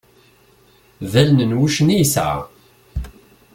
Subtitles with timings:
[1.11, 2.39] D allen n wuccen i yesɛa.